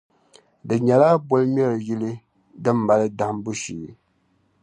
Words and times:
Di 0.67 0.75
nyɛla 0.85 1.09
bol'ŋmɛri 1.27 1.77
yili 1.87 2.11
din 2.63 2.77
mali 2.87 3.07
dahimbu 3.17 3.51
sheei. 3.61 3.91